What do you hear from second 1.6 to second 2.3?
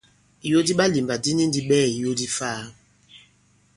ɓɛɛ ìyo di